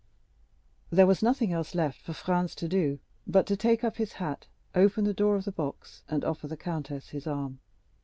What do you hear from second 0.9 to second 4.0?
was nothing else left for Franz to do but to take up